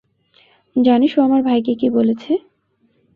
জানিস 0.75 1.11
ও 1.17 1.21
আমার 1.21 1.41
ভাইকে 1.43 1.73
কী 1.75 1.87
বলেছে? 1.89 2.31